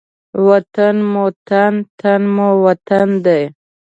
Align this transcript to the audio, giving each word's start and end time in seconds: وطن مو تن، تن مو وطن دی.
وطن 0.47 0.95
مو 1.11 1.25
تن، 1.47 1.73
تن 1.99 2.21
مو 2.35 2.49
وطن 2.65 3.09
دی. 3.25 3.41